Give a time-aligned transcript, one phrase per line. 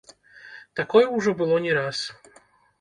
[0.79, 2.05] Такое ўжо было не раз.